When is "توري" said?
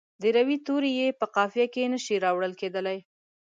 0.65-0.91